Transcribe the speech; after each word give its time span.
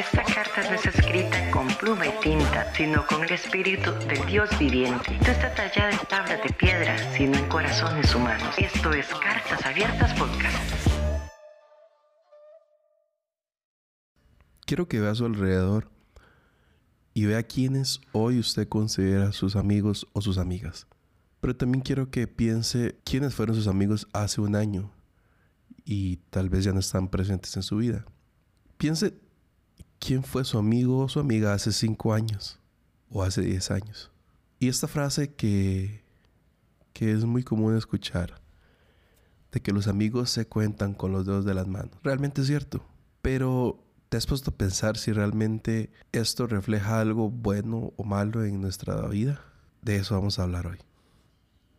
Esta 0.00 0.24
carta 0.24 0.62
no 0.62 0.76
es 0.76 0.86
escrita 0.86 1.50
con 1.50 1.68
pluma 1.76 2.06
y 2.06 2.20
tinta, 2.22 2.72
sino 2.72 3.06
con 3.06 3.22
el 3.22 3.32
espíritu 3.32 3.92
del 4.08 4.24
Dios 4.24 4.48
viviente. 4.58 5.18
No 5.18 5.26
está 5.26 5.54
tallada 5.54 5.90
en 5.90 5.98
tablas 6.08 6.42
de 6.42 6.50
piedra, 6.54 6.96
sino 7.12 7.36
en 7.36 7.46
corazones 7.50 8.14
humanos. 8.14 8.54
Esto 8.56 8.94
es 8.94 9.06
Cartas 9.08 9.62
Abiertas 9.66 10.18
Podcast. 10.18 10.88
Quiero 14.64 14.88
que 14.88 15.00
vea 15.00 15.10
a 15.10 15.14
su 15.14 15.26
alrededor 15.26 15.90
y 17.12 17.26
vea 17.26 17.42
quiénes 17.42 18.00
hoy 18.12 18.38
usted 18.38 18.66
considera 18.68 19.32
sus 19.32 19.54
amigos 19.54 20.08
o 20.14 20.22
sus 20.22 20.38
amigas. 20.38 20.86
Pero 21.42 21.54
también 21.54 21.82
quiero 21.82 22.10
que 22.10 22.26
piense 22.26 22.98
quiénes 23.04 23.34
fueron 23.34 23.54
sus 23.54 23.66
amigos 23.66 24.08
hace 24.14 24.40
un 24.40 24.56
año 24.56 24.90
y 25.84 26.20
tal 26.30 26.48
vez 26.48 26.64
ya 26.64 26.72
no 26.72 26.80
están 26.80 27.08
presentes 27.08 27.54
en 27.56 27.62
su 27.62 27.76
vida. 27.76 28.06
Piense 28.78 29.28
quién 30.00 30.24
fue 30.24 30.44
su 30.44 30.58
amigo 30.58 31.04
o 31.04 31.08
su 31.08 31.20
amiga 31.20 31.52
hace 31.52 31.70
cinco 31.70 32.12
años 32.12 32.58
o 33.10 33.22
hace 33.22 33.42
diez 33.42 33.70
años. 33.70 34.10
Y 34.58 34.68
esta 34.68 34.88
frase 34.88 35.34
que, 35.34 36.02
que 36.92 37.12
es 37.12 37.24
muy 37.24 37.44
común 37.44 37.76
escuchar, 37.76 38.40
de 39.52 39.60
que 39.60 39.72
los 39.72 39.86
amigos 39.86 40.30
se 40.30 40.46
cuentan 40.46 40.94
con 40.94 41.12
los 41.12 41.26
dedos 41.26 41.44
de 41.44 41.54
las 41.54 41.68
manos, 41.68 41.96
realmente 42.02 42.40
es 42.40 42.46
cierto. 42.46 42.84
Pero 43.22 43.84
¿te 44.08 44.16
has 44.16 44.26
puesto 44.26 44.50
a 44.50 44.56
pensar 44.56 44.96
si 44.96 45.12
realmente 45.12 45.92
esto 46.12 46.46
refleja 46.46 47.00
algo 47.00 47.30
bueno 47.30 47.92
o 47.96 48.04
malo 48.04 48.44
en 48.44 48.60
nuestra 48.60 49.06
vida? 49.08 49.44
De 49.82 49.96
eso 49.96 50.14
vamos 50.14 50.38
a 50.38 50.44
hablar 50.44 50.66
hoy. 50.66 50.78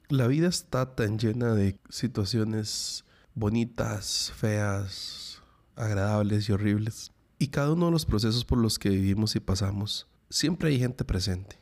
La 0.09 0.27
vida 0.27 0.47
está 0.47 0.95
tan 0.95 1.17
llena 1.17 1.53
de 1.53 1.79
situaciones 1.89 3.05
bonitas, 3.33 4.31
feas, 4.35 5.41
agradables 5.75 6.49
y 6.49 6.51
horribles. 6.51 7.11
Y 7.41 7.47
cada 7.47 7.71
uno 7.71 7.87
de 7.87 7.91
los 7.91 8.05
procesos 8.05 8.45
por 8.45 8.59
los 8.59 8.77
que 8.77 8.89
vivimos 8.89 9.35
y 9.35 9.39
pasamos, 9.39 10.07
siempre 10.29 10.69
hay 10.69 10.77
gente 10.77 11.03
presente. 11.03 11.59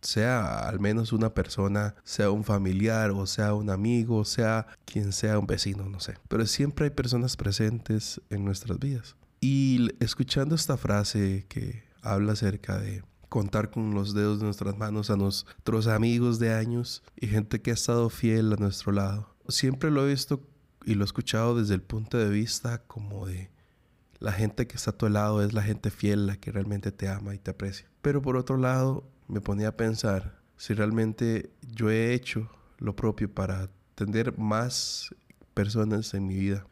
Sea 0.00 0.68
al 0.68 0.78
menos 0.78 1.12
una 1.12 1.34
persona, 1.34 1.96
sea 2.04 2.30
un 2.30 2.44
familiar 2.44 3.10
o 3.10 3.26
sea 3.26 3.52
un 3.52 3.68
amigo, 3.68 4.24
sea 4.24 4.68
quien 4.84 5.12
sea 5.12 5.40
un 5.40 5.48
vecino, 5.48 5.88
no 5.88 5.98
sé. 5.98 6.14
Pero 6.28 6.46
siempre 6.46 6.84
hay 6.84 6.90
personas 6.92 7.36
presentes 7.36 8.20
en 8.30 8.44
nuestras 8.44 8.78
vidas. 8.78 9.16
Y 9.40 9.88
escuchando 9.98 10.54
esta 10.54 10.76
frase 10.76 11.44
que 11.48 11.82
habla 12.02 12.34
acerca 12.34 12.78
de 12.78 13.02
contar 13.28 13.72
con 13.72 13.94
los 13.94 14.14
dedos 14.14 14.38
de 14.38 14.44
nuestras 14.44 14.78
manos 14.78 15.10
a 15.10 15.16
nuestros 15.16 15.88
amigos 15.88 16.38
de 16.38 16.54
años 16.54 17.02
y 17.16 17.26
gente 17.26 17.60
que 17.60 17.72
ha 17.72 17.74
estado 17.74 18.10
fiel 18.10 18.52
a 18.52 18.56
nuestro 18.58 18.92
lado. 18.92 19.34
Siempre 19.48 19.90
lo 19.90 20.06
he 20.06 20.10
visto 20.12 20.48
y 20.84 20.94
lo 20.94 21.02
he 21.02 21.04
escuchado 21.04 21.58
desde 21.58 21.74
el 21.74 21.82
punto 21.82 22.16
de 22.16 22.30
vista 22.30 22.86
como 22.86 23.26
de 23.26 23.50
la 24.18 24.32
gente 24.32 24.66
que 24.66 24.76
está 24.76 24.90
a 24.90 24.96
tu 24.96 25.08
lado 25.08 25.42
es 25.42 25.52
la 25.52 25.62
gente 25.62 25.90
fiel, 25.90 26.26
la 26.26 26.36
que 26.36 26.52
realmente 26.52 26.92
te 26.92 27.08
ama 27.08 27.34
y 27.34 27.38
te 27.38 27.50
aprecia. 27.50 27.86
Pero 28.02 28.22
por 28.22 28.36
otro 28.36 28.56
lado, 28.56 29.08
me 29.28 29.40
ponía 29.40 29.68
a 29.68 29.76
pensar 29.76 30.38
si 30.56 30.74
realmente 30.74 31.50
yo 31.62 31.90
he 31.90 32.14
hecho 32.14 32.50
lo 32.78 32.96
propio 32.96 33.32
para 33.32 33.68
tener 33.94 34.38
más 34.38 35.14
personas 35.54 36.14
en 36.14 36.26
mi 36.26 36.36
vida. 36.36 36.66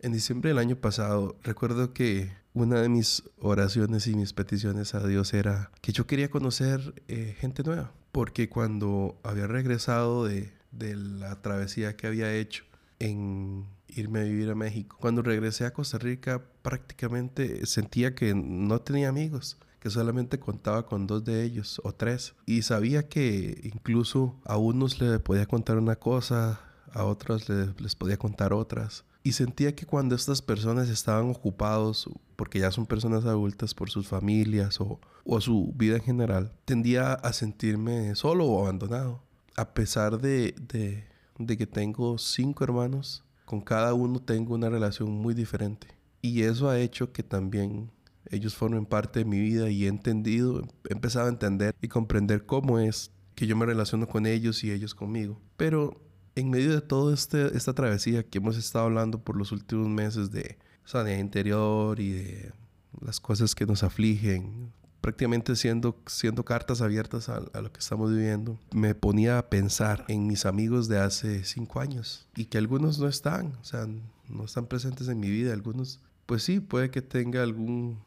En 0.00 0.12
diciembre 0.12 0.50
del 0.50 0.58
año 0.58 0.76
pasado, 0.76 1.36
recuerdo 1.42 1.92
que 1.92 2.32
una 2.52 2.80
de 2.80 2.88
mis 2.88 3.24
oraciones 3.38 4.06
y 4.06 4.14
mis 4.14 4.32
peticiones 4.32 4.94
a 4.94 5.06
Dios 5.06 5.34
era 5.34 5.70
que 5.80 5.92
yo 5.92 6.06
quería 6.06 6.30
conocer 6.30 7.02
eh, 7.08 7.34
gente 7.38 7.62
nueva, 7.62 7.92
porque 8.12 8.48
cuando 8.48 9.18
había 9.22 9.46
regresado 9.46 10.24
de, 10.24 10.52
de 10.70 10.94
la 10.94 11.40
travesía 11.42 11.96
que 11.96 12.06
había 12.06 12.32
hecho, 12.32 12.64
en 13.00 13.66
irme 13.94 14.20
a 14.20 14.24
vivir 14.24 14.50
a 14.50 14.54
México. 14.54 14.96
Cuando 15.00 15.22
regresé 15.22 15.64
a 15.64 15.72
Costa 15.72 15.98
Rica 15.98 16.42
prácticamente 16.62 17.64
sentía 17.66 18.14
que 18.14 18.34
no 18.34 18.80
tenía 18.80 19.08
amigos 19.08 19.58
que 19.84 19.90
solamente 19.90 20.40
contaba 20.40 20.86
con 20.86 21.06
dos 21.06 21.24
de 21.26 21.44
ellos 21.44 21.78
o 21.84 21.92
tres. 21.92 22.34
Y 22.46 22.62
sabía 22.62 23.06
que 23.06 23.60
incluso 23.64 24.34
a 24.46 24.56
unos 24.56 24.98
les 24.98 25.20
podía 25.20 25.44
contar 25.44 25.76
una 25.76 25.96
cosa, 25.96 26.58
a 26.90 27.04
otros 27.04 27.50
les, 27.50 27.94
podía 27.94 28.16
contar 28.16 28.54
otras. 28.54 29.04
Y 29.22 29.32
sentía 29.32 29.74
que 29.74 29.84
cuando 29.84 30.14
estas 30.14 30.40
personas 30.40 30.88
estaban 30.88 31.28
ocupados, 31.28 32.08
porque 32.34 32.60
ya 32.60 32.70
son 32.70 32.86
personas 32.86 33.26
adultas 33.26 33.74
por 33.74 33.90
sus 33.90 34.08
familias 34.08 34.80
o, 34.80 35.00
o 35.26 35.40
su 35.42 35.74
vida 35.76 35.96
en 35.96 36.02
general, 36.02 36.52
tendía 36.64 37.12
a 37.12 37.34
sentirme 37.34 38.14
solo 38.14 38.46
o 38.46 38.62
abandonado. 38.62 39.22
A 39.54 39.74
pesar 39.74 40.18
de, 40.18 40.54
de 40.66 41.04
de 41.38 41.56
que 41.56 41.66
tengo 41.66 42.18
cinco 42.18 42.64
hermanos, 42.64 43.23
con 43.44 43.60
cada 43.60 43.94
uno 43.94 44.20
tengo 44.20 44.54
una 44.54 44.70
relación 44.70 45.10
muy 45.10 45.34
diferente. 45.34 45.88
Y 46.22 46.42
eso 46.42 46.68
ha 46.70 46.78
hecho 46.78 47.12
que 47.12 47.22
también 47.22 47.90
ellos 48.30 48.54
formen 48.54 48.86
parte 48.86 49.20
de 49.20 49.24
mi 49.24 49.38
vida 49.38 49.70
y 49.70 49.84
he 49.84 49.88
entendido, 49.88 50.62
he 50.88 50.92
empezado 50.92 51.26
a 51.26 51.30
entender 51.30 51.74
y 51.82 51.88
comprender 51.88 52.46
cómo 52.46 52.78
es 52.78 53.10
que 53.34 53.46
yo 53.46 53.56
me 53.56 53.66
relaciono 53.66 54.06
con 54.06 54.26
ellos 54.26 54.64
y 54.64 54.70
ellos 54.70 54.94
conmigo. 54.94 55.40
Pero 55.56 56.00
en 56.34 56.50
medio 56.50 56.72
de 56.72 56.80
toda 56.80 57.12
este, 57.14 57.56
esta 57.56 57.74
travesía 57.74 58.22
que 58.22 58.38
hemos 58.38 58.56
estado 58.56 58.86
hablando 58.86 59.22
por 59.22 59.36
los 59.36 59.52
últimos 59.52 59.88
meses 59.88 60.30
de 60.30 60.58
sanidad 60.84 61.18
interior 61.18 62.00
y 62.00 62.12
de 62.12 62.52
las 63.00 63.20
cosas 63.20 63.54
que 63.54 63.66
nos 63.66 63.82
afligen, 63.82 64.72
prácticamente 65.04 65.54
siendo, 65.54 66.00
siendo 66.06 66.46
cartas 66.46 66.80
abiertas 66.80 67.28
a, 67.28 67.38
lo 67.38 67.70
que 67.70 67.78
estamos 67.78 68.10
viviendo, 68.10 68.58
me 68.72 68.94
ponía 68.94 69.36
a 69.36 69.50
pensar 69.50 70.02
en 70.08 70.26
mis 70.26 70.46
amigos 70.46 70.88
de 70.88 70.98
hace 70.98 71.44
cinco 71.44 71.80
años 71.80 72.26
y 72.34 72.46
que 72.46 72.56
algunos 72.56 72.98
no 72.98 73.06
están, 73.06 73.52
o 73.60 73.64
sea, 73.64 73.86
no 74.30 74.44
están 74.46 74.64
presentes 74.64 75.08
en 75.08 75.20
mi 75.20 75.28
vida, 75.28 75.52
algunos, 75.52 76.00
pues 76.24 76.42
sí, 76.42 76.58
puede 76.58 76.90
que 76.90 77.02
tenga 77.02 77.42
algún, 77.42 78.02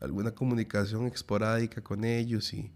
alguna 0.00 0.32
comunicación 0.32 1.06
esporádica 1.06 1.82
con 1.82 2.02
ellos 2.02 2.52
y, 2.52 2.72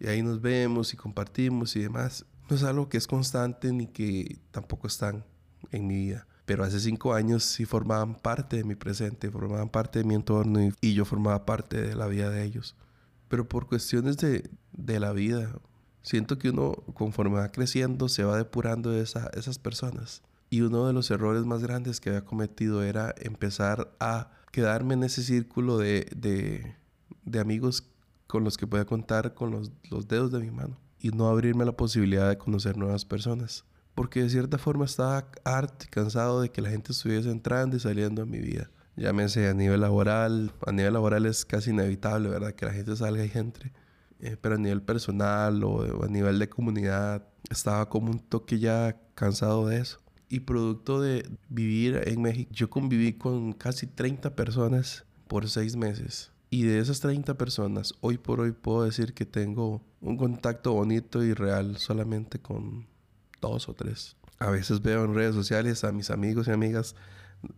y 0.00 0.08
ahí 0.08 0.20
nos 0.20 0.40
vemos 0.40 0.92
y 0.92 0.96
compartimos 0.96 1.76
y 1.76 1.82
demás. 1.82 2.26
No 2.48 2.56
es 2.56 2.64
algo 2.64 2.88
que 2.88 2.96
es 2.96 3.06
constante 3.06 3.72
ni 3.72 3.86
que 3.86 4.40
tampoco 4.50 4.88
están 4.88 5.24
en 5.70 5.86
mi 5.86 5.94
vida 5.94 6.26
pero 6.50 6.64
hace 6.64 6.80
cinco 6.80 7.14
años 7.14 7.44
sí 7.44 7.64
formaban 7.64 8.16
parte 8.16 8.56
de 8.56 8.64
mi 8.64 8.74
presente, 8.74 9.30
formaban 9.30 9.68
parte 9.68 10.00
de 10.00 10.04
mi 10.04 10.16
entorno 10.16 10.58
y, 10.80 10.94
yo 10.94 11.04
formaba 11.04 11.46
parte 11.46 11.80
de 11.80 11.94
la 11.94 12.08
vida 12.08 12.28
de 12.28 12.42
ellos. 12.42 12.74
Pero 13.28 13.48
por 13.48 13.68
cuestiones 13.68 14.16
de, 14.16 14.50
de 14.72 14.98
la 14.98 15.12
vida, 15.12 15.60
siento 16.02 16.38
que 16.38 16.50
uno 16.50 16.72
conforme 16.92 17.36
va 17.36 17.52
creciendo 17.52 18.08
se 18.08 18.24
va 18.24 18.36
depurando 18.36 18.90
de 18.90 19.00
esa, 19.00 19.30
esas 19.34 19.60
personas. 19.60 20.22
Y 20.50 20.62
uno 20.62 20.88
de 20.88 20.92
los 20.92 21.12
errores 21.12 21.44
más 21.44 21.62
grandes 21.62 22.00
que 22.00 22.08
había 22.08 22.24
cometido 22.24 22.82
era 22.82 23.14
empezar 23.18 23.94
a 24.00 24.32
quedarme 24.50 24.94
en 24.94 25.04
ese 25.04 25.22
círculo 25.22 25.78
de, 25.78 26.08
de, 26.16 26.74
de 27.22 27.38
amigos 27.38 27.84
con 28.26 28.42
los 28.42 28.56
que 28.56 28.66
podía 28.66 28.86
contar 28.86 29.34
con 29.34 29.52
los, 29.52 29.70
los 29.88 30.08
dedos 30.08 30.32
de 30.32 30.40
mi 30.40 30.50
mano 30.50 30.76
y 30.98 31.10
no 31.10 31.28
abrirme 31.28 31.64
la 31.64 31.76
posibilidad 31.76 32.28
de 32.28 32.38
conocer 32.38 32.76
nuevas 32.76 33.04
personas 33.04 33.64
porque 33.94 34.22
de 34.22 34.30
cierta 34.30 34.58
forma 34.58 34.84
estaba 34.84 35.28
harto 35.44 35.84
y 35.86 35.88
cansado 35.88 36.40
de 36.40 36.50
que 36.50 36.62
la 36.62 36.70
gente 36.70 36.92
estuviese 36.92 37.30
entrando 37.30 37.76
y 37.76 37.80
saliendo 37.80 38.22
en 38.22 38.30
mi 38.30 38.38
vida. 38.38 38.70
Llámese 38.96 39.48
a 39.48 39.54
nivel 39.54 39.80
laboral, 39.80 40.52
a 40.66 40.72
nivel 40.72 40.92
laboral 40.92 41.26
es 41.26 41.44
casi 41.44 41.70
inevitable, 41.70 42.28
¿verdad? 42.28 42.52
Que 42.52 42.66
la 42.66 42.72
gente 42.72 42.96
salga 42.96 43.24
y 43.24 43.30
entre. 43.34 43.72
Eh, 44.20 44.36
pero 44.40 44.56
a 44.56 44.58
nivel 44.58 44.82
personal 44.82 45.64
o, 45.64 46.04
a 46.04 46.08
nivel 46.08 46.38
de 46.38 46.48
comunidad, 46.48 47.26
estaba 47.48 47.88
como 47.88 48.10
un 48.10 48.18
toque 48.18 48.58
ya 48.58 49.00
cansado 49.14 49.66
de 49.68 49.78
eso. 49.78 50.00
Y 50.28 50.40
producto 50.40 51.00
de 51.00 51.28
vivir 51.48 52.02
en 52.06 52.22
México, 52.22 52.50
yo 52.52 52.68
conviví 52.68 53.14
con 53.14 53.52
casi 53.52 53.86
30 53.86 54.36
personas 54.36 55.04
por 55.26 55.48
seis 55.48 55.76
meses. 55.76 56.30
Y 56.50 56.64
de 56.64 56.78
esas 56.80 57.00
30 57.00 57.34
personas, 57.38 57.94
hoy 58.00 58.18
por 58.18 58.40
hoy 58.40 58.52
puedo 58.52 58.84
decir 58.84 59.14
que 59.14 59.24
tengo 59.24 59.82
un 60.00 60.16
contacto 60.16 60.72
bonito 60.72 61.22
y 61.24 61.32
real 61.32 61.76
solamente 61.78 62.38
con 62.40 62.86
dos 63.40 63.68
o 63.68 63.74
tres. 63.74 64.16
A 64.38 64.50
veces 64.50 64.82
veo 64.82 65.04
en 65.04 65.14
redes 65.14 65.34
sociales 65.34 65.84
a 65.84 65.92
mis 65.92 66.10
amigos 66.10 66.48
y 66.48 66.50
amigas 66.52 66.94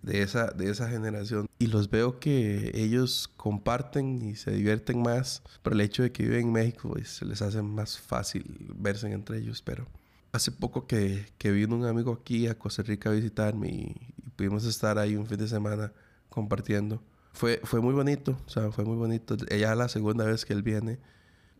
de 0.02 0.22
esa, 0.22 0.46
de 0.50 0.70
esa 0.70 0.88
generación 0.88 1.48
y 1.58 1.66
los 1.66 1.90
veo 1.90 2.20
que 2.20 2.70
ellos 2.74 3.30
comparten 3.36 4.22
y 4.22 4.36
se 4.36 4.52
divierten 4.52 5.02
más 5.02 5.42
por 5.62 5.72
el 5.72 5.80
hecho 5.80 6.02
de 6.02 6.12
que 6.12 6.22
viven 6.22 6.46
en 6.46 6.52
México 6.52 6.90
pues 6.90 7.08
se 7.08 7.24
les 7.24 7.42
hace 7.42 7.62
más 7.62 7.98
fácil 7.98 8.44
verse 8.76 9.10
entre 9.10 9.38
ellos 9.38 9.60
pero 9.62 9.86
hace 10.30 10.52
poco 10.52 10.86
que, 10.86 11.26
que 11.36 11.50
vino 11.50 11.74
un 11.74 11.84
amigo 11.84 12.12
aquí 12.12 12.46
a 12.46 12.56
Costa 12.56 12.82
Rica 12.82 13.10
a 13.10 13.12
visitarme 13.12 13.68
y, 13.68 14.14
y, 14.24 14.30
pudimos 14.36 14.64
estar 14.64 14.98
ahí 14.98 15.16
un 15.16 15.26
fin 15.26 15.38
de 15.38 15.48
semana 15.48 15.92
compartiendo 16.28 17.02
fue, 17.32 17.60
fue 17.64 17.80
muy 17.80 17.92
bonito 17.92 18.38
o 18.46 18.48
sea 18.48 18.70
fue 18.70 18.84
muy 18.84 18.96
bonito 18.96 19.36
ella 19.48 19.72
es 19.72 19.78
la 19.78 19.88
segunda 19.88 20.24
vez 20.24 20.44
que 20.44 20.52
él 20.52 20.62
viene 20.62 21.00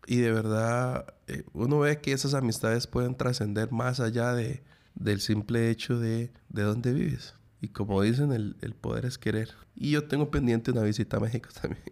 y 0.05 0.17
de 0.17 0.31
verdad, 0.31 1.13
eh, 1.27 1.43
uno 1.53 1.79
ve 1.79 2.01
que 2.01 2.11
esas 2.11 2.33
amistades 2.33 2.87
pueden 2.87 3.15
trascender 3.15 3.71
más 3.71 3.99
allá 3.99 4.33
de, 4.33 4.63
del 4.95 5.21
simple 5.21 5.69
hecho 5.69 5.99
de, 5.99 6.31
de 6.49 6.63
dónde 6.63 6.93
vives. 6.93 7.35
Y 7.61 7.69
como 7.69 8.01
dicen, 8.01 8.33
el, 8.33 8.57
el, 8.61 8.73
poder 8.73 9.05
es 9.05 9.17
querer. 9.17 9.51
Y 9.75 9.91
yo 9.91 10.07
tengo 10.07 10.29
pendiente 10.29 10.71
una 10.71 10.81
visita 10.81 11.17
a 11.17 11.19
México 11.21 11.49
también. 11.61 11.83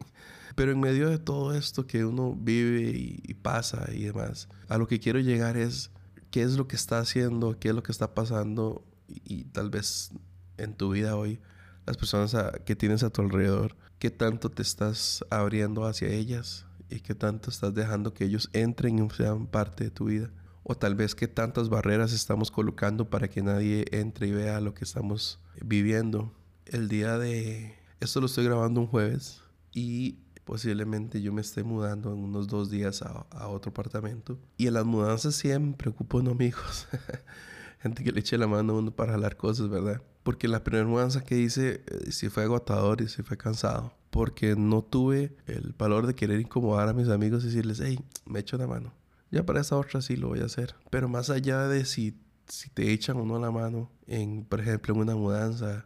Pero 0.55 0.73
en 0.73 0.79
medio 0.81 1.09
de 1.09 1.17
todo 1.17 1.53
esto 1.53 1.87
que 1.87 2.03
uno 2.03 2.35
vive 2.35 2.91
y, 2.93 3.33
pasa 3.35 3.89
y 3.93 4.03
demás, 4.03 4.49
a 4.67 4.77
lo 4.77 4.87
que 4.87 4.99
quiero 4.99 5.19
llegar 5.19 5.55
es 5.55 5.91
qué 6.29 6.43
es 6.43 6.57
lo 6.57 6.67
que 6.67 6.75
está 6.75 6.99
haciendo, 6.99 7.57
qué 7.57 7.69
es 7.69 7.75
lo 7.75 7.83
que 7.83 7.93
está 7.93 8.13
pasando 8.13 8.85
y, 9.07 9.21
y 9.25 9.43
tal 9.45 9.69
vez 9.69 10.11
en 10.57 10.73
tu 10.75 10.91
vida 10.91 11.15
hoy 11.15 11.39
las 11.85 11.97
personas 11.97 12.35
que 12.65 12.75
tienes 12.75 13.03
a 13.03 13.09
tu 13.09 13.21
alrededor, 13.21 13.75
qué 13.97 14.11
tanto 14.11 14.51
te 14.51 14.61
estás 14.61 15.25
abriendo 15.29 15.85
hacia 15.85 16.09
ellas 16.09 16.65
y 16.91 16.99
qué 16.99 17.15
tanto 17.15 17.49
estás 17.49 17.73
dejando 17.73 18.13
que 18.13 18.25
ellos 18.25 18.49
entren 18.53 18.99
y 18.99 19.09
sean 19.11 19.47
parte 19.47 19.85
de 19.85 19.91
tu 19.91 20.05
vida. 20.05 20.29
O 20.63 20.75
tal 20.75 20.95
vez 20.95 21.15
qué 21.15 21.27
tantas 21.27 21.69
barreras 21.69 22.13
estamos 22.13 22.51
colocando 22.51 23.09
para 23.09 23.29
que 23.29 23.41
nadie 23.41 23.85
entre 23.91 24.27
y 24.27 24.31
vea 24.31 24.61
lo 24.61 24.73
que 24.73 24.83
estamos 24.83 25.39
viviendo. 25.63 26.33
El 26.65 26.87
día 26.87 27.17
de... 27.17 27.75
Esto 27.99 28.19
lo 28.19 28.27
estoy 28.27 28.45
grabando 28.45 28.81
un 28.81 28.87
jueves 28.87 29.41
y 29.71 30.19
posiblemente 30.45 31.21
yo 31.21 31.33
me 31.33 31.41
esté 31.41 31.63
mudando 31.63 32.13
en 32.13 32.19
unos 32.19 32.47
dos 32.47 32.69
días 32.69 33.01
a, 33.01 33.47
otro 33.47 33.71
apartamento. 33.71 34.37
Y 34.57 34.67
en 34.67 34.75
las 34.75 34.85
mudanzas 34.85 35.35
siempre 35.35 35.89
ocupo 35.89 36.19
unos 36.19 36.33
amigos. 36.33 36.87
Gente 37.79 38.03
que 38.03 38.11
le 38.11 38.19
eche 38.19 38.37
la 38.37 38.47
mano 38.47 38.73
a 38.73 38.79
uno 38.79 38.91
para 38.91 39.13
jalar 39.13 39.37
cosas, 39.37 39.69
¿verdad? 39.69 40.01
Porque 40.23 40.47
la 40.47 40.63
primera 40.63 40.87
mudanza 40.87 41.23
que 41.23 41.37
hice 41.37 41.83
eh, 41.87 42.11
sí 42.11 42.29
fue 42.29 42.43
agotador 42.43 43.01
y 43.01 43.07
sí 43.07 43.23
fue 43.23 43.37
cansado. 43.37 43.93
Porque 44.09 44.55
no 44.55 44.83
tuve 44.83 45.35
el 45.47 45.73
valor 45.77 46.05
de 46.05 46.15
querer 46.15 46.39
incomodar 46.39 46.89
a 46.89 46.93
mis 46.93 47.09
amigos 47.09 47.43
y 47.43 47.47
decirles, 47.47 47.79
hey, 47.83 47.99
me 48.25 48.39
echo 48.39 48.57
la 48.57 48.67
mano. 48.67 48.93
Ya 49.31 49.45
para 49.45 49.61
esa 49.61 49.77
otra 49.77 50.01
sí 50.01 50.17
lo 50.17 50.27
voy 50.27 50.41
a 50.41 50.45
hacer. 50.45 50.75
Pero 50.89 51.07
más 51.07 51.29
allá 51.29 51.67
de 51.67 51.85
si, 51.85 52.19
si 52.47 52.69
te 52.69 52.91
echan 52.91 53.17
o 53.17 53.25
no 53.25 53.39
la 53.39 53.51
mano, 53.51 53.89
en, 54.07 54.43
por 54.43 54.59
ejemplo, 54.59 54.93
en 54.93 54.99
una 55.01 55.15
mudanza, 55.15 55.85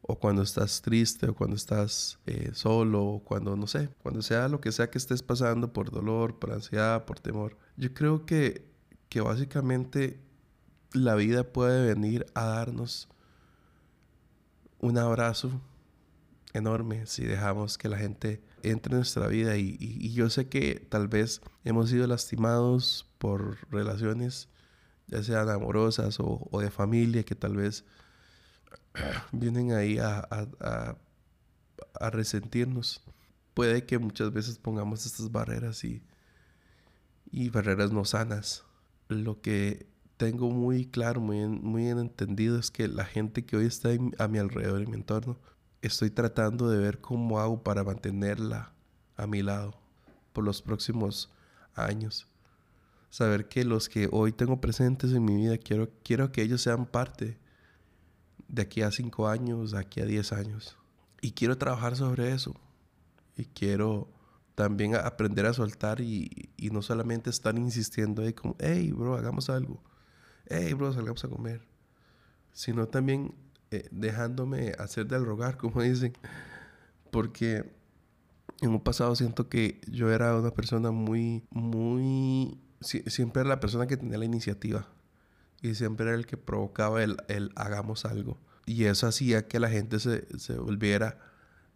o 0.00 0.18
cuando 0.18 0.42
estás 0.42 0.82
triste, 0.82 1.28
o 1.28 1.34
cuando 1.34 1.56
estás 1.56 2.18
eh, 2.26 2.50
solo, 2.54 3.04
o 3.04 3.24
cuando, 3.24 3.56
no 3.56 3.66
sé, 3.66 3.90
cuando 4.02 4.22
sea 4.22 4.48
lo 4.48 4.60
que 4.60 4.72
sea 4.72 4.88
que 4.88 4.98
estés 4.98 5.22
pasando 5.22 5.72
por 5.72 5.90
dolor, 5.90 6.38
por 6.38 6.52
ansiedad, 6.52 7.04
por 7.04 7.20
temor. 7.20 7.58
Yo 7.76 7.92
creo 7.92 8.24
que, 8.24 8.64
que 9.08 9.20
básicamente 9.20 10.20
la 10.92 11.16
vida 11.16 11.44
puede 11.44 11.92
venir 11.92 12.24
a 12.34 12.46
darnos 12.46 13.08
un 14.80 14.98
abrazo 14.98 15.60
enorme 16.52 17.06
si 17.06 17.24
dejamos 17.24 17.78
que 17.78 17.88
la 17.88 17.98
gente 17.98 18.42
entre 18.62 18.92
en 18.92 18.98
nuestra 18.98 19.26
vida 19.28 19.56
y, 19.56 20.12
yo 20.12 20.30
sé 20.30 20.48
que 20.48 20.86
tal 20.88 21.08
vez 21.08 21.40
hemos 21.64 21.90
sido 21.90 22.06
lastimados 22.06 23.06
por 23.18 23.58
relaciones 23.70 24.48
ya 25.06 25.22
sean 25.22 25.48
amorosas 25.48 26.16
o, 26.18 26.60
de 26.60 26.70
familia 26.70 27.22
que 27.22 27.34
tal 27.34 27.56
vez 27.56 27.84
vienen 29.32 29.72
ahí 29.72 29.98
a, 29.98 30.26
a, 32.00 32.10
resentirnos. 32.10 33.02
Puede 33.54 33.86
que 33.86 33.98
muchas 33.98 34.32
veces 34.32 34.58
pongamos 34.58 35.06
estas 35.06 35.30
barreras 35.30 35.84
y, 35.84 36.02
y 37.30 37.50
barreras 37.50 37.92
no 37.92 38.04
sanas. 38.04 38.64
Lo 39.08 39.40
que 39.40 39.86
tengo 40.16 40.50
muy 40.50 40.86
claro, 40.86 41.20
muy, 41.20 41.46
muy 41.46 41.82
bien 41.84 41.98
entendido 41.98 42.58
es 42.58 42.70
que 42.70 42.88
la 42.88 43.04
gente 43.04 43.44
que 43.44 43.56
hoy 43.56 43.66
está 43.66 43.90
a 44.18 44.28
mi 44.28 44.38
alrededor, 44.38 44.82
en 44.82 44.90
mi 44.90 44.96
entorno, 44.96 45.38
estoy 45.82 46.10
tratando 46.10 46.68
de 46.70 46.78
ver 46.78 47.00
cómo 47.00 47.38
hago 47.40 47.62
para 47.62 47.84
mantenerla 47.84 48.72
a 49.16 49.26
mi 49.26 49.42
lado 49.42 49.78
por 50.32 50.44
los 50.44 50.62
próximos 50.62 51.30
años. 51.74 52.26
Saber 53.10 53.48
que 53.48 53.64
los 53.64 53.88
que 53.88 54.08
hoy 54.10 54.32
tengo 54.32 54.60
presentes 54.60 55.12
en 55.12 55.24
mi 55.24 55.36
vida, 55.36 55.58
quiero, 55.58 55.90
quiero 56.02 56.32
que 56.32 56.42
ellos 56.42 56.62
sean 56.62 56.86
parte 56.86 57.38
de 58.48 58.62
aquí 58.62 58.82
a 58.82 58.90
cinco 58.90 59.28
años, 59.28 59.72
de 59.72 59.78
aquí 59.78 60.00
a 60.00 60.06
diez 60.06 60.32
años. 60.32 60.76
Y 61.20 61.32
quiero 61.32 61.56
trabajar 61.56 61.96
sobre 61.96 62.32
eso. 62.32 62.54
Y 63.36 63.44
quiero 63.46 64.08
también 64.54 64.94
aprender 64.96 65.46
a 65.46 65.52
soltar 65.52 66.00
y, 66.00 66.50
y 66.56 66.70
no 66.70 66.82
solamente 66.82 67.30
estar 67.30 67.56
insistiendo 67.58 68.22
ahí 68.22 68.32
como, 68.32 68.56
hey, 68.58 68.92
bro, 68.92 69.14
hagamos 69.14 69.50
algo. 69.50 69.82
Hey, 70.48 70.74
bro, 70.74 70.92
salgamos 70.92 71.24
a 71.24 71.28
comer. 71.28 71.62
Sino 72.52 72.86
también 72.88 73.34
eh, 73.70 73.88
dejándome 73.90 74.72
hacer 74.78 75.06
del 75.06 75.24
rogar, 75.24 75.56
como 75.58 75.82
dicen. 75.82 76.12
Porque 77.10 77.64
en 78.60 78.70
un 78.70 78.80
pasado 78.80 79.14
siento 79.16 79.48
que 79.48 79.80
yo 79.86 80.10
era 80.10 80.36
una 80.36 80.52
persona 80.52 80.90
muy, 80.90 81.44
muy... 81.50 82.58
siempre 82.80 83.40
era 83.40 83.50
la 83.50 83.60
persona 83.60 83.86
que 83.86 83.96
tenía 83.96 84.18
la 84.18 84.24
iniciativa. 84.24 84.88
Y 85.62 85.74
siempre 85.74 86.06
era 86.06 86.14
el 86.14 86.26
que 86.26 86.36
provocaba 86.36 87.02
el, 87.02 87.16
el 87.28 87.52
hagamos 87.56 88.04
algo. 88.04 88.38
Y 88.66 88.84
eso 88.84 89.06
hacía 89.06 89.48
que 89.48 89.60
la 89.60 89.68
gente 89.68 90.00
se, 90.00 90.26
se 90.38 90.58
volviera 90.58 91.18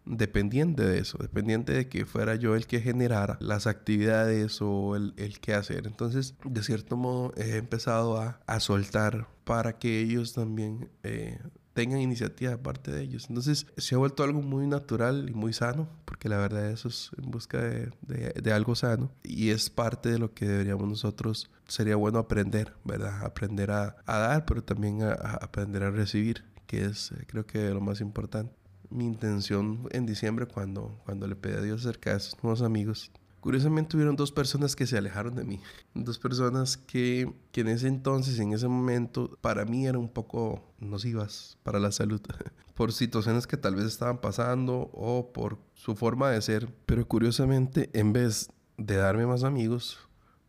dependiente 0.05 0.83
de 0.83 0.99
eso, 0.99 1.17
dependiente 1.19 1.73
de 1.73 1.87
que 1.87 2.05
fuera 2.05 2.35
yo 2.35 2.55
el 2.55 2.67
que 2.67 2.81
generara 2.81 3.37
las 3.39 3.67
actividades 3.67 4.61
o 4.61 4.95
el, 4.95 5.13
el 5.17 5.39
qué 5.39 5.53
hacer. 5.53 5.87
Entonces, 5.87 6.35
de 6.43 6.63
cierto 6.63 6.97
modo, 6.97 7.33
he 7.37 7.57
empezado 7.57 8.19
a, 8.19 8.39
a 8.47 8.59
soltar 8.59 9.27
para 9.43 9.77
que 9.77 9.99
ellos 9.99 10.33
también 10.33 10.89
eh, 11.03 11.39
tengan 11.73 11.99
iniciativa 11.99 12.51
de 12.51 12.57
parte 12.57 12.91
de 12.91 13.01
ellos. 13.01 13.27
Entonces 13.29 13.67
se 13.77 13.95
ha 13.95 13.97
vuelto 13.97 14.23
algo 14.23 14.41
muy 14.41 14.67
natural 14.67 15.29
y 15.29 15.33
muy 15.33 15.53
sano, 15.53 15.87
porque 16.05 16.29
la 16.29 16.37
verdad 16.37 16.69
eso 16.69 16.89
es 16.89 17.11
en 17.17 17.31
busca 17.31 17.61
de, 17.61 17.91
de, 18.01 18.53
algo 18.53 18.75
sano 18.75 19.11
y 19.23 19.49
es 19.49 19.69
parte 19.69 20.09
de 20.09 20.19
lo 20.19 20.33
que 20.33 20.47
deberíamos 20.47 20.87
nosotros, 20.87 21.49
sería 21.67 21.95
bueno 21.95 22.19
aprender, 22.19 22.73
¿verdad? 22.83 23.23
Aprender 23.25 23.71
a, 23.71 23.95
a 24.05 24.17
dar, 24.17 24.45
pero 24.45 24.63
también 24.63 25.03
a, 25.03 25.11
a, 25.11 25.35
aprender 25.35 25.83
a 25.83 25.91
recibir, 25.91 26.43
que 26.67 26.85
es 26.85 27.11
eh, 27.13 27.25
creo 27.27 27.45
que 27.45 27.69
lo 27.69 27.81
más 27.81 28.01
importante. 28.01 28.60
Mi 28.91 29.05
intención 29.05 29.87
en 29.91 30.05
diciembre 30.05 30.45
cuando, 30.45 30.99
cuando 31.05 31.27
le 31.27 31.35
pedí 31.35 31.55
a 31.55 31.61
Dios 31.61 31.81
acerca 31.81 32.11
de 32.11 32.17
esos 32.17 32.43
nuevos 32.43 32.61
amigos 32.61 33.11
Curiosamente 33.41 33.97
hubieron 33.97 34.15
dos 34.15 34.31
personas 34.31 34.75
que 34.75 34.85
se 34.85 34.99
alejaron 34.99 35.33
de 35.33 35.43
mí. 35.43 35.59
Dos 35.95 36.19
personas 36.19 36.77
que, 36.77 37.33
que 37.51 37.61
en 37.61 37.69
ese 37.69 37.87
entonces, 37.87 38.37
en 38.37 38.53
ese 38.53 38.67
momento, 38.67 39.35
para 39.41 39.65
mí 39.65 39.87
eran 39.87 39.99
un 39.99 40.09
poco 40.09 40.63
nocivas 40.79 41.57
para 41.63 41.79
la 41.79 41.91
salud. 41.91 42.21
por 42.75 42.93
situaciones 42.93 43.47
que 43.47 43.57
tal 43.57 43.75
vez 43.75 43.85
estaban 43.85 44.21
pasando 44.21 44.91
o 44.93 45.33
por 45.33 45.57
su 45.73 45.95
forma 45.95 46.29
de 46.29 46.39
ser. 46.43 46.71
Pero 46.85 47.07
curiosamente, 47.07 47.89
en 47.93 48.13
vez 48.13 48.51
de 48.77 48.97
darme 48.97 49.25
más 49.25 49.43
amigos, 49.43 49.97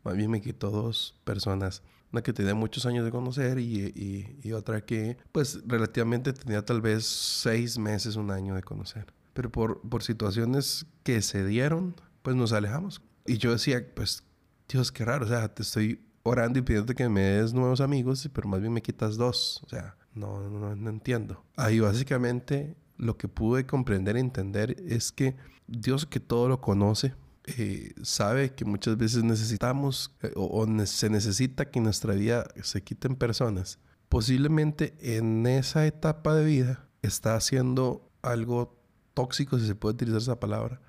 más 0.04 0.14
bien 0.14 0.30
me 0.30 0.42
quitó 0.42 0.70
dos 0.70 1.18
personas. 1.24 1.82
Una 2.12 2.22
que 2.22 2.32
tenía 2.32 2.54
muchos 2.54 2.86
años 2.86 3.04
de 3.04 3.10
conocer 3.10 3.58
y, 3.58 3.86
y, 3.94 4.38
y 4.42 4.52
otra 4.52 4.84
que, 4.84 5.16
pues, 5.32 5.60
relativamente 5.66 6.32
tenía 6.32 6.64
tal 6.64 6.80
vez 6.80 7.06
seis 7.06 7.78
meses, 7.78 8.16
un 8.16 8.30
año 8.30 8.54
de 8.54 8.62
conocer. 8.62 9.06
Pero 9.32 9.50
por, 9.50 9.80
por 9.80 10.02
situaciones 10.02 10.86
que 11.02 11.22
se 11.22 11.44
dieron, 11.46 11.94
pues 12.22 12.36
nos 12.36 12.52
alejamos. 12.52 13.02
Y 13.26 13.38
yo 13.38 13.52
decía, 13.52 13.82
pues, 13.94 14.24
Dios, 14.68 14.92
qué 14.92 15.04
raro, 15.04 15.24
o 15.24 15.28
sea, 15.28 15.48
te 15.54 15.62
estoy 15.62 16.00
orando 16.22 16.58
y 16.58 16.62
pidiendo 16.62 16.94
que 16.94 17.08
me 17.08 17.22
des 17.22 17.52
nuevos 17.52 17.80
amigos, 17.80 18.28
pero 18.32 18.48
más 18.48 18.60
bien 18.60 18.72
me 18.72 18.82
quitas 18.82 19.16
dos, 19.16 19.60
o 19.64 19.68
sea, 19.68 19.96
no, 20.14 20.48
no, 20.48 20.74
no 20.76 20.90
entiendo. 20.90 21.44
Ahí 21.56 21.80
básicamente 21.80 22.76
lo 22.96 23.16
que 23.16 23.28
pude 23.28 23.66
comprender 23.66 24.16
y 24.16 24.20
entender 24.20 24.76
es 24.86 25.12
que 25.12 25.36
Dios 25.66 26.06
que 26.06 26.20
todo 26.20 26.48
lo 26.48 26.60
conoce, 26.60 27.14
eh, 27.44 27.92
sabe 28.02 28.54
que 28.54 28.64
muchas 28.64 28.96
veces 28.96 29.24
necesitamos 29.24 30.14
eh, 30.22 30.32
o, 30.36 30.66
se 30.86 31.10
necesita 31.10 31.70
que 31.70 31.80
en 31.80 31.84
nuestra 31.84 32.14
vida 32.14 32.46
se 32.62 32.82
quiten 32.82 33.16
personas. 33.16 33.78
Posiblemente 34.08 34.94
en 35.00 35.46
esa 35.46 35.86
etapa 35.86 36.34
de 36.34 36.44
vida 36.44 36.88
está 37.02 37.34
haciendo 37.34 38.10
algo 38.22 38.78
tóxico, 39.14 39.58
si 39.58 39.66
se 39.66 39.74
puede 39.74 39.94
utilizar 39.94 40.20
esa 40.20 40.40
palabra, 40.40 40.80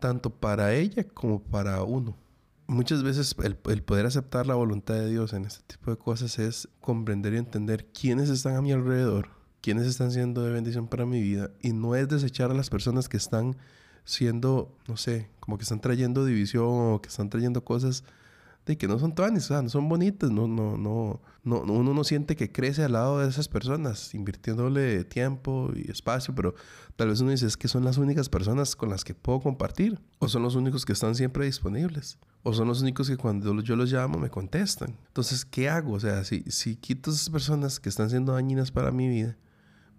tanto 0.00 0.30
para 0.30 0.74
ella 0.74 1.04
como 1.04 1.42
para 1.42 1.82
uno. 1.82 2.16
Muchas 2.66 3.02
veces 3.02 3.34
el, 3.42 3.56
poder 3.56 4.06
aceptar 4.06 4.46
la 4.46 4.54
voluntad 4.54 4.94
de 4.94 5.08
Dios 5.08 5.32
en 5.32 5.44
este 5.44 5.62
tipo 5.66 5.90
de 5.90 5.96
cosas 5.96 6.38
es 6.38 6.68
comprender 6.80 7.34
y 7.34 7.38
entender 7.38 7.86
quiénes 7.92 8.28
están 8.28 8.56
a 8.56 8.62
mi 8.62 8.72
alrededor, 8.72 9.30
quiénes 9.62 9.86
están 9.86 10.10
siendo 10.10 10.42
de 10.42 10.52
bendición 10.52 10.88
para 10.88 11.06
mi 11.06 11.20
vida 11.22 11.50
y 11.62 11.72
no 11.72 11.94
es 11.94 12.08
desechar 12.08 12.50
a 12.50 12.54
las 12.54 12.68
personas 12.68 13.08
que 13.08 13.16
están 13.16 13.56
siendo, 14.08 14.74
no 14.88 14.96
sé, 14.96 15.28
como 15.38 15.58
que 15.58 15.64
están 15.64 15.82
trayendo 15.82 16.24
división 16.24 16.64
o 16.94 17.02
que 17.02 17.10
están 17.10 17.28
trayendo 17.28 17.62
cosas 17.62 18.04
de 18.64 18.78
que 18.78 18.88
no 18.88 18.98
son 18.98 19.14
tuanis, 19.14 19.44
o 19.44 19.48
sea, 19.48 19.60
no 19.60 19.68
son 19.68 19.86
bonitas, 19.86 20.30
no, 20.30 20.48
no, 20.48 20.78
no, 20.78 21.20
no, 21.44 21.60
uno 21.60 21.92
no 21.92 22.04
siente 22.04 22.34
que 22.34 22.50
crece 22.50 22.84
al 22.84 22.92
lado 22.92 23.18
de 23.18 23.28
esas 23.28 23.48
personas, 23.48 24.14
invirtiéndole 24.14 25.04
tiempo 25.04 25.70
y 25.74 25.90
espacio, 25.90 26.34
pero 26.34 26.54
tal 26.96 27.08
vez 27.08 27.20
uno 27.20 27.32
dice 27.32 27.46
es 27.46 27.58
que 27.58 27.68
son 27.68 27.84
las 27.84 27.98
únicas 27.98 28.30
personas 28.30 28.76
con 28.76 28.88
las 28.88 29.04
que 29.04 29.14
puedo 29.14 29.40
compartir, 29.40 30.00
o 30.20 30.28
son 30.28 30.42
los 30.42 30.54
únicos 30.54 30.86
que 30.86 30.94
están 30.94 31.14
siempre 31.14 31.44
disponibles, 31.44 32.18
o 32.42 32.54
son 32.54 32.68
los 32.68 32.80
únicos 32.80 33.10
que 33.10 33.18
cuando 33.18 33.60
yo 33.60 33.76
los 33.76 33.92
llamo 33.92 34.18
me 34.18 34.30
contestan. 34.30 34.96
Entonces, 35.08 35.44
¿qué 35.44 35.68
hago? 35.68 35.92
O 35.92 36.00
sea, 36.00 36.24
si, 36.24 36.44
si 36.48 36.76
quito 36.76 37.10
esas 37.10 37.28
personas 37.28 37.78
que 37.78 37.90
están 37.90 38.08
siendo 38.08 38.32
dañinas 38.32 38.70
para 38.70 38.90
mi 38.90 39.06
vida, 39.06 39.36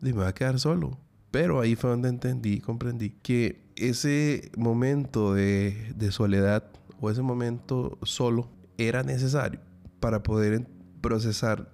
me 0.01 0.13
voy 0.13 0.25
a 0.25 0.33
quedar 0.33 0.59
solo. 0.59 0.97
Pero 1.31 1.61
ahí 1.61 1.75
fue 1.75 1.91
donde 1.91 2.09
entendí 2.09 2.53
y 2.53 2.59
comprendí 2.59 3.11
que 3.21 3.68
ese 3.79 4.51
momento 4.57 5.33
de, 5.33 6.09
soledad 6.11 6.63
o 6.99 7.09
ese 7.09 7.21
momento 7.21 7.97
solo 8.03 8.49
era 8.77 9.03
necesario 9.03 9.61
para 9.99 10.23
poder 10.23 10.67
procesar 11.01 11.73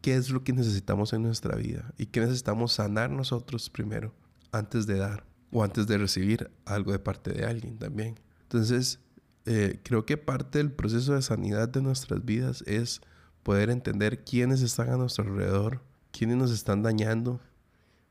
qué 0.00 0.14
es 0.14 0.30
lo 0.30 0.44
que 0.44 0.52
necesitamos 0.52 1.12
en 1.12 1.22
nuestra 1.22 1.56
vida 1.56 1.92
y 1.98 2.06
qué 2.06 2.20
necesitamos 2.20 2.72
sanar 2.72 3.10
nosotros 3.10 3.70
primero 3.70 4.14
antes 4.52 4.86
de 4.86 4.98
dar 4.98 5.24
o 5.50 5.64
antes 5.64 5.86
de 5.86 5.98
recibir 5.98 6.50
algo 6.64 6.92
de 6.92 6.98
parte 6.98 7.32
de 7.32 7.44
alguien 7.44 7.78
también. 7.78 8.20
Entonces, 8.42 9.00
eh, 9.46 9.80
creo 9.82 10.04
que 10.04 10.16
parte 10.16 10.58
del 10.58 10.72
proceso 10.72 11.14
de 11.14 11.22
sanidad 11.22 11.68
de 11.68 11.82
nuestras 11.82 12.24
vidas 12.24 12.62
es 12.66 13.00
poder 13.42 13.70
entender 13.70 14.24
quiénes 14.24 14.60
están 14.60 14.90
a 14.90 14.96
nuestro 14.96 15.24
alrededor, 15.24 15.82
quiénes 16.10 16.36
nos 16.36 16.50
están 16.50 16.82
dañando, 16.82 17.40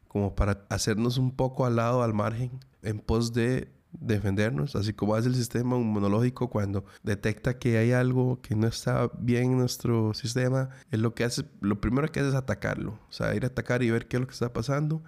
como 0.07 0.35
para 0.35 0.65
hacernos 0.69 1.17
un 1.17 1.31
poco 1.31 1.65
al 1.65 1.75
lado, 1.75 2.01
al 2.01 2.13
margen, 2.13 2.59
en 2.81 2.99
pos 2.99 3.33
de 3.33 3.71
defendernos, 3.91 4.75
así 4.75 4.93
como 4.93 5.15
hace 5.15 5.27
el 5.27 5.35
sistema 5.35 5.77
inmunológico 5.77 6.49
cuando 6.49 6.85
detecta 7.03 7.57
que 7.57 7.77
hay 7.77 7.91
algo 7.91 8.41
que 8.41 8.55
no 8.55 8.67
está 8.67 9.09
bien 9.17 9.51
en 9.51 9.57
nuestro 9.57 10.13
sistema, 10.13 10.69
es 10.91 10.99
lo 10.99 11.15
que 11.15 11.23
hace, 11.23 11.45
lo 11.61 11.81
primero 11.81 12.11
que 12.11 12.19
hace 12.19 12.29
es 12.29 12.35
atacarlo, 12.35 12.99
o 13.09 13.11
sea, 13.11 13.33
ir 13.35 13.43
a 13.43 13.47
atacar 13.47 13.83
y 13.83 13.89
ver 13.89 14.07
qué 14.07 14.17
es 14.17 14.21
lo 14.21 14.27
que 14.27 14.33
está 14.33 14.53
pasando 14.53 15.03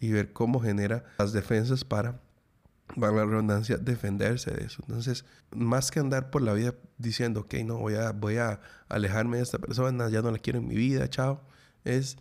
y 0.00 0.12
ver 0.12 0.32
cómo 0.32 0.60
genera 0.60 1.04
las 1.18 1.32
defensas 1.32 1.84
para, 1.84 2.20
para 3.00 3.12
la 3.12 3.24
redundancia, 3.24 3.78
defenderse 3.78 4.50
de 4.50 4.64
eso. 4.64 4.82
Entonces, 4.86 5.24
más 5.54 5.90
que 5.90 6.00
andar 6.00 6.30
por 6.30 6.42
la 6.42 6.52
vida 6.52 6.74
diciendo, 6.98 7.40
ok, 7.40 7.54
no, 7.64 7.78
voy 7.78 7.94
a, 7.94 8.12
voy 8.12 8.36
a 8.36 8.60
alejarme 8.88 9.38
de 9.38 9.44
esta 9.44 9.58
persona, 9.58 10.08
ya 10.10 10.22
no 10.22 10.30
la 10.30 10.38
quiero 10.38 10.58
en 10.58 10.68
mi 10.68 10.74
vida, 10.74 11.08
chao, 11.08 11.40
es, 11.84 12.18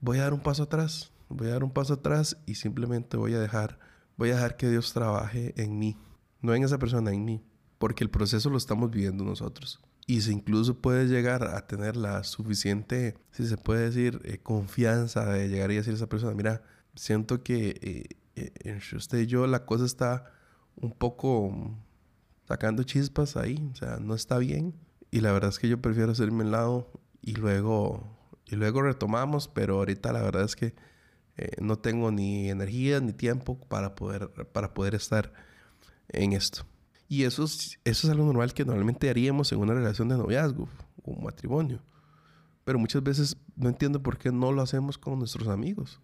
voy 0.00 0.18
a 0.18 0.22
dar 0.22 0.34
un 0.34 0.40
paso 0.40 0.64
atrás, 0.64 1.12
voy 1.28 1.48
a 1.48 1.52
dar 1.52 1.64
un 1.64 1.72
paso 1.72 1.94
atrás 1.94 2.36
y 2.46 2.56
simplemente 2.56 3.16
voy 3.16 3.34
a 3.34 3.40
dejar 3.40 3.78
voy 4.16 4.30
a 4.30 4.34
dejar 4.34 4.56
que 4.56 4.70
Dios 4.70 4.92
trabaje 4.92 5.54
en 5.56 5.78
mí, 5.78 5.96
no 6.40 6.54
en 6.54 6.64
esa 6.64 6.78
persona, 6.78 7.12
en 7.12 7.24
mí, 7.24 7.42
porque 7.78 8.04
el 8.04 8.10
proceso 8.10 8.50
lo 8.50 8.56
estamos 8.56 8.90
viviendo 8.90 9.24
nosotros. 9.24 9.80
Y 10.06 10.20
si 10.20 10.32
incluso 10.32 10.80
puedes 10.80 11.08
llegar 11.08 11.44
a 11.44 11.66
tener 11.66 11.96
la 11.96 12.24
suficiente, 12.24 13.16
si 13.30 13.46
se 13.46 13.56
puede 13.56 13.86
decir, 13.86 14.20
eh, 14.24 14.38
confianza 14.38 15.24
de 15.26 15.48
llegar 15.48 15.70
y 15.70 15.76
decir 15.76 15.94
a 15.94 15.96
esa 15.96 16.08
persona, 16.08 16.34
mira, 16.34 16.62
siento 16.94 17.42
que 17.42 17.78
eh, 17.82 18.16
eh, 18.36 18.52
entre 18.64 18.98
usted 18.98 19.20
y 19.20 19.26
yo 19.26 19.46
la 19.46 19.64
cosa 19.64 19.86
está 19.86 20.30
un 20.76 20.92
poco 20.92 21.74
sacando 22.46 22.82
chispas 22.82 23.36
ahí, 23.36 23.70
o 23.72 23.76
sea, 23.76 23.98
no 23.98 24.14
está 24.14 24.38
bien. 24.38 24.74
Y 25.10 25.20
la 25.20 25.32
verdad 25.32 25.50
es 25.50 25.58
que 25.58 25.68
yo 25.68 25.80
prefiero 25.80 26.12
hacerme 26.12 26.44
al 26.44 26.50
lado 26.50 26.90
y 27.22 27.34
luego, 27.34 28.18
y 28.46 28.56
luego 28.56 28.82
retomamos, 28.82 29.48
pero 29.48 29.76
ahorita 29.76 30.12
la 30.12 30.22
verdad 30.22 30.44
es 30.44 30.56
que 30.56 30.74
eh, 31.36 31.50
no 31.60 31.78
tengo 31.78 32.10
ni 32.10 32.48
energía 32.50 33.00
ni 33.00 33.12
tiempo 33.12 33.58
para 33.68 33.94
poder, 33.94 34.28
para 34.52 34.72
poder 34.72 34.94
estar 34.94 35.32
en 36.08 36.32
esto. 36.32 36.64
Y 37.08 37.24
eso 37.24 37.44
es, 37.44 37.78
eso 37.84 38.06
es 38.06 38.10
algo 38.10 38.24
normal 38.24 38.54
que 38.54 38.64
normalmente 38.64 39.10
haríamos 39.10 39.52
en 39.52 39.58
una 39.58 39.74
relación 39.74 40.08
de 40.08 40.16
noviazgo 40.16 40.68
o 41.02 41.20
matrimonio. 41.20 41.80
Pero 42.64 42.78
muchas 42.78 43.02
veces 43.02 43.36
no 43.56 43.68
entiendo 43.68 44.02
por 44.02 44.16
qué 44.16 44.32
no 44.32 44.52
lo 44.52 44.62
hacemos 44.62 44.96
con 44.96 45.18
nuestros 45.18 45.48
amigos. 45.48 46.00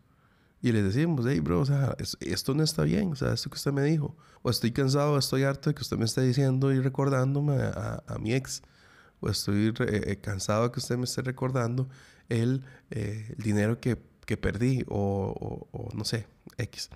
Y 0.63 0.73
les 0.73 0.85
decimos, 0.85 1.25
hey, 1.27 1.41
bro, 1.41 1.61
o 1.61 1.65
sea, 1.65 1.97
esto 2.21 2.55
no 2.55 2.63
está 2.63 2.83
bien, 2.83 3.13
o 3.13 3.17
sea, 3.17 3.33
esto 3.33 3.49
que 3.49 3.57
usted 3.57 3.73
me 3.73 3.83
dijo. 3.83 4.15
O 4.43 4.51
estoy 4.51 4.73
cansado, 4.73 5.17
estoy 5.17 5.45
harto 5.45 5.71
de 5.71 5.75
que 5.75 5.81
usted 5.81 5.97
me 5.97 6.05
esté 6.05 6.21
diciendo 6.21 6.71
y 6.71 6.81
recordándome 6.81 7.57
a, 7.57 8.03
mi 8.21 8.35
ex. 8.35 8.63
O 9.21 9.31
estoy 9.31 9.73
eh, 9.79 10.19
cansado 10.21 10.65
de 10.65 10.73
que 10.73 10.81
usted 10.81 10.99
me 10.99 11.05
esté 11.05 11.23
recordando 11.23 11.89
el, 12.29 12.63
eh, 12.91 13.35
el 13.37 13.43
dinero 13.43 13.81
que 13.81 14.10
que 14.27 14.37
perdí 14.37 14.85
o, 14.89 15.91
no 15.95 16.05
sé, 16.05 16.27
X. 16.59 16.91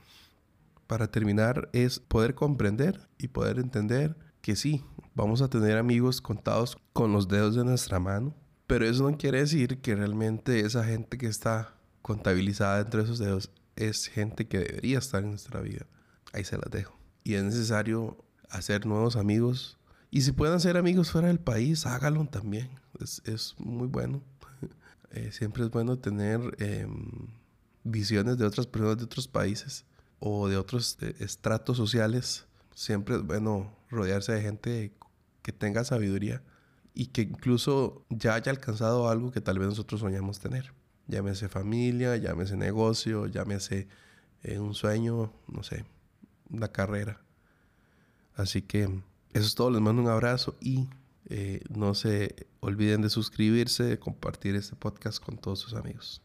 Para 0.86 1.10
terminar 1.10 1.68
es 1.72 1.98
poder 1.98 2.34
comprender 2.34 3.08
y 3.18 3.28
poder 3.28 3.58
entender 3.58 4.16
que 4.40 4.56
sí, 4.56 4.84
vamos 5.14 5.40
a 5.40 5.48
tener 5.48 5.78
amigos 5.78 6.20
contados 6.20 6.76
con 6.92 7.12
los 7.12 7.28
dedos 7.28 7.54
de 7.54 7.64
nuestra 7.64 7.98
mano, 7.98 8.34
pero 8.66 8.86
eso 8.86 9.10
no 9.10 9.16
quiere 9.16 9.38
decir 9.38 9.80
que 9.80 9.94
realmente 9.94 10.60
esa 10.60 10.84
gente 10.84 11.16
que 11.16 11.26
está 11.26 11.74
contabilizada 12.02 12.80
entre 12.80 13.02
esos 13.02 13.18
dedos 13.18 13.50
es 13.76 14.06
gente 14.06 14.46
que 14.46 14.58
debería 14.58 14.98
estar 14.98 15.22
en 15.22 15.30
nuestra 15.30 15.60
vida. 15.60 15.86
Ahí 16.32 16.44
se 16.44 16.58
las 16.58 16.70
dejo. 16.70 16.98
Y 17.22 17.34
es 17.34 17.44
necesario 17.44 18.24
hacer 18.50 18.86
nuevos 18.86 19.16
amigos. 19.16 19.78
Y 20.10 20.22
si 20.22 20.32
pueden 20.32 20.60
ser 20.60 20.76
amigos 20.76 21.10
fuera 21.10 21.28
del 21.28 21.40
país, 21.40 21.86
háganlo 21.86 22.24
también. 22.26 22.70
Es, 23.00 23.22
es 23.24 23.54
muy 23.58 23.88
bueno. 23.88 24.22
Eh, 25.14 25.30
siempre 25.30 25.62
es 25.62 25.70
bueno 25.70 25.96
tener 25.96 26.40
em, 26.58 27.28
visiones 27.84 28.36
de 28.36 28.44
otras 28.44 28.66
personas 28.66 28.98
de 28.98 29.04
otros 29.04 29.28
países 29.28 29.84
o 30.18 30.48
de 30.48 30.56
otros 30.56 30.98
eh, 31.02 31.14
estratos 31.20 31.76
sociales. 31.76 32.46
Siempre 32.74 33.14
es 33.14 33.22
bueno 33.22 33.72
rodearse 33.90 34.32
de 34.32 34.42
gente 34.42 34.92
que 35.42 35.52
tenga 35.52 35.84
sabiduría 35.84 36.42
y 36.94 37.06
que 37.06 37.22
incluso 37.22 38.04
ya 38.10 38.34
haya 38.34 38.50
alcanzado 38.50 39.08
algo 39.08 39.30
que 39.30 39.40
tal 39.40 39.60
vez 39.60 39.68
nosotros 39.68 40.00
soñamos 40.00 40.40
tener. 40.40 40.72
Llámese 41.06 41.48
familia, 41.48 42.16
llámese 42.16 42.56
negocio, 42.56 43.28
llámese 43.28 43.86
eh, 44.42 44.58
un 44.58 44.74
sueño, 44.74 45.32
no 45.46 45.62
sé, 45.62 45.84
una 46.50 46.68
carrera. 46.68 47.20
Así 48.34 48.62
que 48.62 48.82
eso 49.32 49.46
es 49.46 49.54
todo. 49.54 49.70
Les 49.70 49.80
mando 49.80 50.02
un 50.02 50.08
abrazo 50.08 50.56
y 50.60 50.88
eh, 51.26 51.60
no 51.70 51.94
se 51.94 52.46
olviden 52.60 53.02
de 53.02 53.10
suscribirse, 53.10 53.84
de 53.84 53.98
compartir 53.98 54.54
este 54.56 54.76
podcast 54.76 55.22
con 55.22 55.38
todos 55.38 55.58
sus 55.58 55.74
amigos. 55.74 56.22